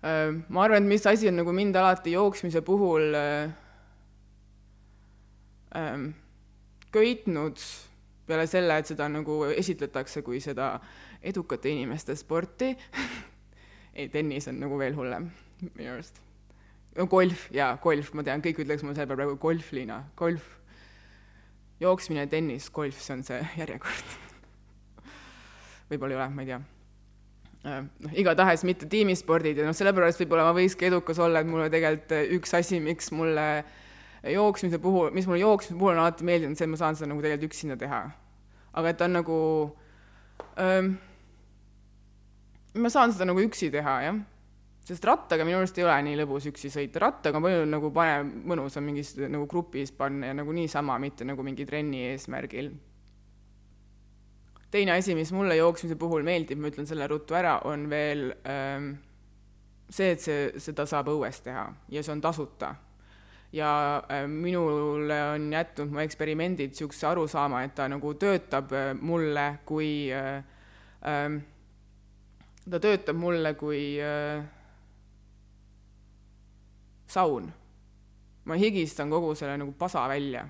[0.00, 3.50] ma arvan, et mis asi on nagu mind alati jooksmise puhul äh,
[5.76, 6.06] ähm,
[6.92, 7.60] köitnud
[8.26, 10.72] peale selle, et seda nagu esitletakse kui seda
[11.22, 12.72] edukate inimeste sporti
[13.98, 15.28] ei, tennis on nagu veel hullem
[15.74, 16.22] minu arust.
[16.96, 20.56] no golf, jaa, golf, ma tean, kõik ütleks mulle selle peale praegu golf, Liina, golf.
[21.80, 24.18] jooksmine, tennis, golf, see on see järjekord
[25.92, 26.79] võib-olla ei ole, ma ei tea Äh,
[27.64, 32.16] noh, igatahes mitte tiimispordid ja noh, sellepärast võib-olla ma võikski edukas olla, et mulle tegelikult
[32.16, 33.46] äh, üks asi, miks mulle
[34.34, 37.24] jooksmise puhul, mis mulle jooksmise puhul on alati meeldinud, see, et ma saan seda nagu
[37.24, 38.02] tegelikult üksinda teha.
[38.72, 39.38] aga et ta on nagu
[40.60, 40.92] ähm,,
[42.80, 44.20] ma saan seda nagu üksi teha, jah.
[44.86, 48.30] sest rattaga minu arust ei ole nii lõbus üksi sõita, rattaga on palju nagu parem,
[48.48, 52.72] mõnusam mingis nagu grupis panna ja nagu niisama, mitte nagu mingi trenni eesmärgil
[54.70, 58.92] teine asi, mis mulle jooksmise puhul meeldib, ma ütlen selle ruttu ära, on veel ähm,
[59.90, 62.74] see, et see, seda saab õues teha ja see on tasuta.
[63.52, 63.70] ja
[64.06, 70.12] äh, minule on jätnud mu eksperimendid niisuguse arusaama, et ta nagu töötab äh, mulle kui
[70.14, 70.44] äh,
[71.02, 71.40] äh,
[72.70, 74.44] ta töötab mulle kui äh,
[77.06, 77.52] saun.
[78.44, 80.46] ma higistan kogu selle nagu pasa välja.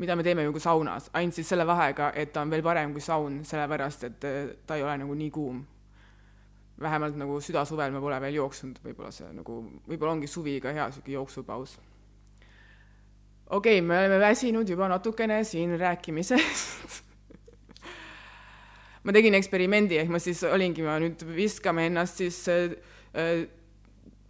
[0.00, 2.94] Mida me teeme ju ka saunas, ainult siis selle vahega, et ta on veel parem
[2.94, 5.62] kui saun, sellepärast et äh, ta ei ole nagu nii kuum
[6.82, 10.88] vähemalt nagu südasuvel ma pole veel jooksnud, võib-olla see nagu, võib-olla ongi suvi ka hea
[10.88, 11.76] niisugune jooksupaus.
[13.46, 17.02] okei okay,, me oleme väsinud juba natukene siin rääkimisest
[19.04, 22.78] ma tegin eksperimendi, ehk ma siis olingi, ma nüüd viskame ennast siis äh,
[23.14, 23.48] äh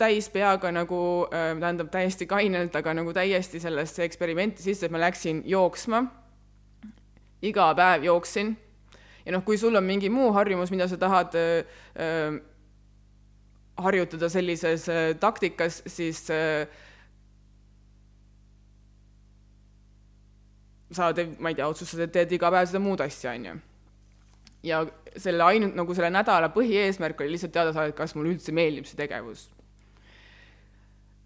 [0.03, 0.99] täis peaga nagu
[1.31, 6.05] äh,, tähendab täiesti kainelt, aga nagu täiesti sellesse eksperimenti sisse, et ma läksin jooksma.
[7.43, 8.53] iga päev jooksin
[9.27, 12.41] ja noh, kui sul on mingi muu harjumus, mida sa tahad äh, äh,
[13.83, 16.67] harjutada sellises äh, taktikas, siis äh,
[20.93, 23.57] sa teed, ma ei tea, otsustad, et teed iga päev seda muud asja, on ju.
[24.63, 24.85] ja
[25.19, 28.87] selle ainult nagu selle nädala põhieesmärk oli lihtsalt teada saada, et kas mulle üldse meeldib
[28.87, 29.49] see tegevus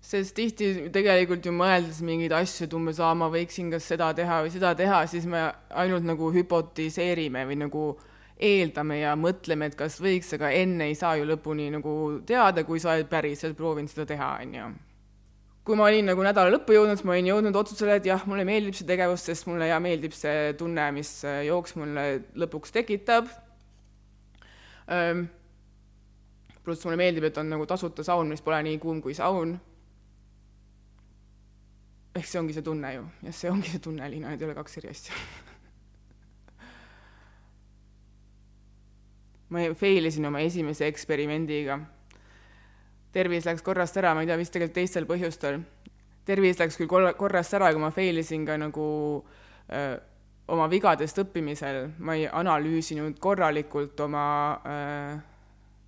[0.06, 4.42] sest tihti tegelikult ju mõeldes mingeid asju, et umbes aa, ma võiksin kas seda teha
[4.44, 5.48] või seda teha, siis me
[5.82, 7.86] ainult nagu hüpotiseerime või nagu
[8.36, 11.96] eeldame ja mõtleme, et kas võiks, aga enne ei saa ju lõpuni nagu
[12.28, 14.72] teada, kui sa oled päriselt proovinud seda teha, on ju.
[15.66, 18.44] kui ma olin nagu nädala lõppu jõudnud, siis ma olin jõudnud otsusele, et jah, mulle
[18.46, 21.16] meeldib see tegevus, sest mulle ja meeldib see tunne, mis
[21.48, 22.04] jooks mulle
[22.38, 23.32] lõpuks tekitab.
[26.62, 29.56] pluss mulle meeldib, et on nagu tasuta saun, mis pole nii kuum kui saun
[32.16, 34.56] ehk see ongi see tunne ju, jah, see ongi see tunne, Liina, need ei ole
[34.56, 35.16] kaks eri asja
[39.52, 41.78] ma fail isin oma esimese eksperimendiga.
[43.12, 45.60] tervis läks korrast ära, ma ei tea, vist tegelikult teistel põhjustel.
[46.26, 48.88] tervis läks küll korra, korrast ära, aga ma fail isin ka nagu
[49.70, 49.96] öö,
[50.48, 54.26] oma vigadest õppimisel, ma ei analüüsinud korralikult oma
[54.66, 55.16] öö,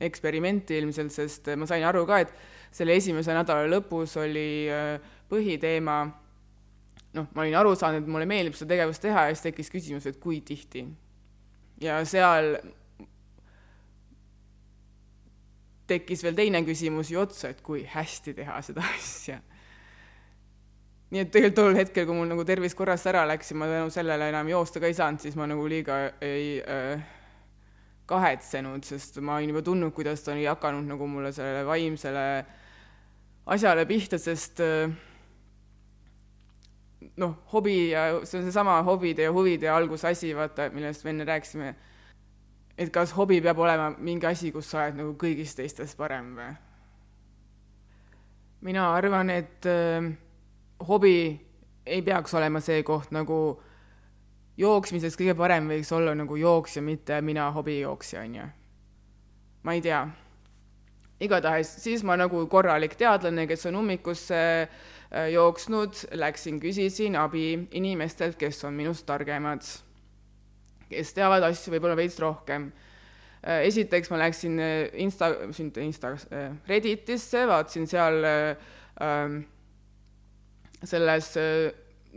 [0.07, 2.33] eksperimenti ilmselt, sest ma sain aru ka, et
[2.71, 5.99] selle esimese nädala lõpus oli öö, põhiteema,
[7.17, 10.09] noh, ma olin aru saanud, et mulle meeldib seda tegevust teha ja siis tekkis küsimus,
[10.09, 10.87] et kui tihti.
[11.81, 12.57] ja seal
[15.89, 19.41] tekkis veel teine küsimus ju otsa, et kui hästi teha seda asja.
[21.09, 23.93] nii et tegelikult tol hetkel, kui mul nagu tervis korrast ära läks ja ma tänu
[23.93, 27.07] sellele enam joosta ka ei saanud, siis ma nagu liiga ei äh,
[28.09, 32.27] kahetsenud, sest ma olin juba tundnud, kuidas ta oli hakanud nagu mulle sellele vaimsele
[33.49, 34.93] asjale pihta, sest äh,
[37.17, 41.75] noh, hobi ja see on seesama hobide ja huvide algusasi, vaata, millest me enne rääkisime.
[42.79, 46.53] et kas hobi peab olema mingi asi, kus sa oled nagu kõigist teistest parem või?
[48.61, 50.13] mina arvan, et äh,
[50.89, 51.41] hobi
[51.87, 53.61] ei peaks olema see koht nagu
[54.59, 58.49] jooksmiseks kõige parem võiks olla nagu jooksja, mitte mina hobijooksja, on ju.
[59.63, 60.07] ma ei tea.
[61.21, 64.69] igatahes siis ma nagu korralik teadlane, kes on ummikusse Äh,
[65.33, 69.65] jooksnud, läksin, küsisin abi inimestelt, kes on minust targemad,
[70.91, 72.69] kes teavad asju võib-olla veits rohkem.
[73.41, 76.13] Äh, esiteks ma läksin äh, Insta, mitte Insta,
[76.69, 79.39] Redditisse, vaatasin seal ähm,
[80.85, 81.31] selles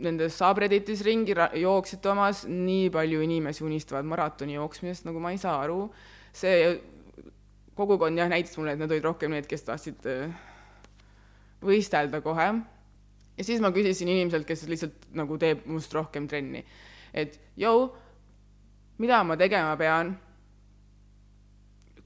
[0.02, 5.60] nendes subredditis ringi jooksjate omas, nii palju inimesi unistavad maratoni jooksmisest, nagu ma ei saa
[5.62, 5.86] aru.
[6.32, 6.80] see
[7.76, 10.06] kogukond jah, näitas mulle, et nad olid rohkem need, kes tahtsid
[11.64, 12.48] võistelda kohe
[13.42, 16.62] ja siis ma küsisin inimeselt, kes lihtsalt nagu teeb must rohkem trenni,
[17.10, 17.88] et jõu,
[19.02, 20.14] mida ma tegema pean,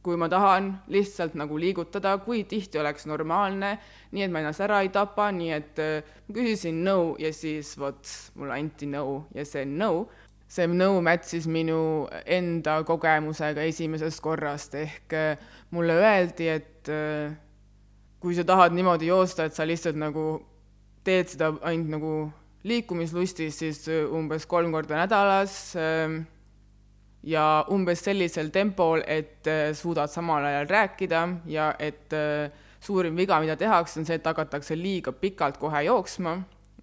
[0.07, 3.75] kui ma tahan lihtsalt nagu liigutada, kui tihti oleks normaalne,
[4.15, 7.75] nii et ma ennast ära ei tapa, nii et äh, ma küsisin nõu ja siis
[7.77, 10.07] vot mulle anti nõu ja see nõu,
[10.49, 17.35] see nõu mätsis minu enda kogemusega esimesest korrast, ehk äh, mulle öeldi, et äh,
[18.23, 20.39] kui sa tahad niimoodi joosta, et sa lihtsalt nagu
[21.07, 22.15] teed seda ainult nagu
[22.67, 26.25] liikumislustis, siis äh, umbes kolm korda nädalas ähm,
[27.27, 32.51] ja umbes sellisel tempol, et äh, suudad samal ajal rääkida ja et äh,
[32.81, 36.37] suurim viga, mida tehakse, on see, et hakatakse liiga pikalt kohe jooksma,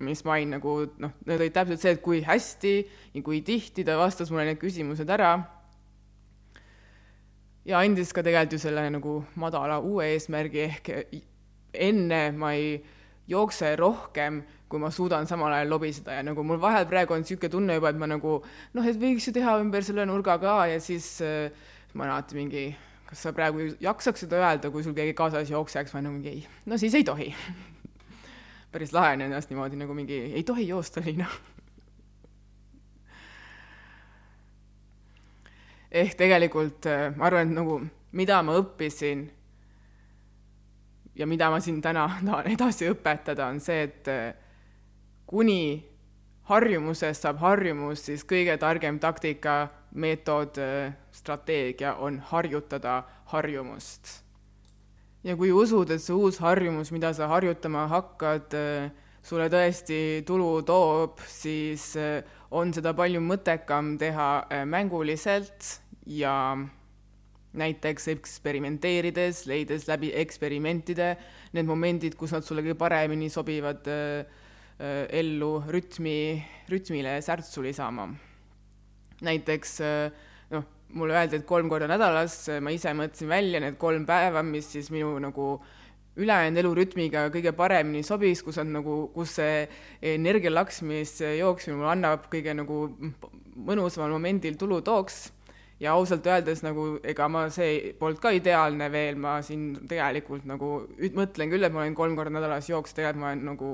[0.03, 2.74] mis ma olin nagu noh, need olid täpselt see, et kui hästi
[3.13, 5.36] ja kui tihti ta vastas mulle need küsimused ära.
[7.63, 10.89] ja andis ka tegelikult ju selle nagu madala uue eesmärgi ehk
[11.71, 12.82] enne ma ei
[13.30, 16.17] jookse rohkem, kui ma suudan samal ajal lobiseda.
[16.17, 18.32] Ja nagu mul vahel praegu on niisugune tunne juba, et ma nagu
[18.74, 21.51] noh, et võiks ju teha ümber selle nurga ka ja siis äh,
[21.93, 22.63] ma olen alati mingi,
[23.09, 26.41] kas sa praegu jaksaks seda öelda, kui sul keegi kaasas jooksjaks või nagu mingi ei,
[26.65, 27.30] no siis ei tohi.
[28.74, 31.28] Päris lahe on ennast niimoodi nagu mingi ei tohi joosta, Liina.
[36.03, 37.74] Ehk tegelikult äh, ma arvan, et nagu
[38.17, 39.30] mida ma õppisin
[41.16, 44.34] ja mida ma siin täna tahan edasi õpetada, on see, et äh,
[45.30, 45.84] kuni
[46.49, 53.03] harjumusest saab harjumus, siis kõige targem taktika, meetod, äh, strateegia on harjutada
[53.34, 54.20] harjumust.
[55.24, 58.57] ja kui usud, et see uus harjumus, mida sa harjutama hakkad,
[59.24, 61.93] sulle tõesti tulu toob, siis
[62.51, 65.70] on seda palju mõttekam teha mänguliselt
[66.05, 66.57] ja
[67.58, 71.14] näiteks eksperimenteerides, leides läbi eksperimentide
[71.54, 74.24] need momendid, kus nad sulle kõige paremini sobivad äh,
[74.80, 76.18] äh, ellu rütmi,
[76.72, 78.10] rütmile särtsu lisama.
[79.24, 80.66] näiteks äh, noh,
[80.97, 84.89] mulle öeldi, et kolm korda nädalas, ma ise mõtlesin välja need kolm päeva, mis siis
[84.91, 85.54] minu nagu
[86.18, 89.64] ülejäänud elurütmiga kõige paremini sobiks, kus on nagu, kus see
[90.14, 92.84] energialaks, mis jooksmine mulle annab, kõige nagu
[93.54, 95.28] mõnusamal momendil tulu tooks
[95.84, 100.71] ja ausalt öeldes nagu ega ma, see polnud ka ideaalne veel, ma siin tegelikult nagu
[101.17, 103.73] mõtlen küll, et ma olen kolm korda nädalas jooksnud, tegelikult ma olen nagu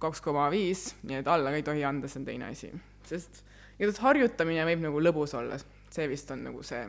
[0.00, 2.72] kaks koma viis, nii et alla ka ei tohi anda, see on teine asi.
[3.08, 3.42] sest
[3.80, 5.58] igatahes harjutamine võib nagu lõbus olla,
[5.90, 6.84] see vist on nagu see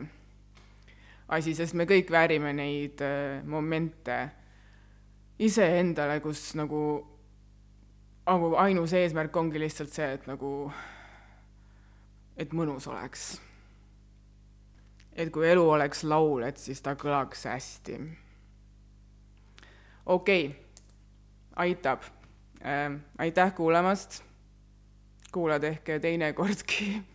[1.32, 4.18] asi, sest me kõik väärime neid äh, momente
[5.42, 6.82] iseendale, kus nagu
[8.22, 10.52] nagu ainus eesmärk ongi lihtsalt see, et nagu,
[12.38, 13.32] et mõnus oleks
[15.16, 18.00] et kui elu oleks laul, et siis ta kõlaks hästi.
[20.06, 20.58] okei okay.,
[21.56, 22.02] aitab
[22.64, 23.00] äh,.
[23.18, 24.22] aitäh kuulamast.
[25.32, 27.12] kuulad ehk teinekordki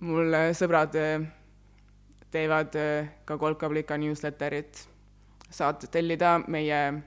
[0.00, 1.20] mul sõbrad äh,
[2.32, 4.88] teevad äh, ka Kolkablika newsletterit.
[5.50, 7.02] saad tellida meie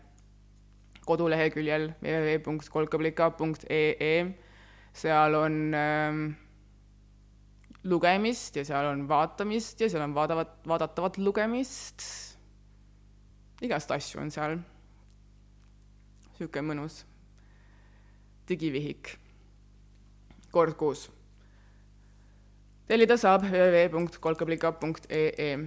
[1.05, 4.25] koduleheküljel www.kolkablika.ee.
[4.93, 6.13] seal on äh,
[7.83, 12.03] lugemist ja seal on vaatamist ja seal on vaadavat, vaadatavat lugemist.
[13.61, 14.57] igast asju on seal.
[16.33, 17.03] niisugune mõnus
[18.49, 19.17] digivihik.
[20.51, 21.11] kord kuus.
[22.87, 25.57] tellida saab www.kolkablika.ee.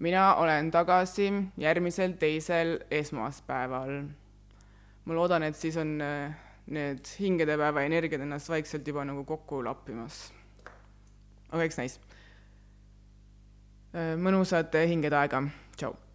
[0.00, 4.02] mina olen tagasi järgmisel teisel esmaspäeval.
[5.04, 6.36] ma loodan, et siis on äh,
[6.66, 10.32] need hingedepäeva energiad ennast vaikselt juba nagu kokku lappimas
[11.52, 12.00] oleks nice.
[13.96, 15.44] mõnusat hingedaega,
[15.76, 16.05] tšau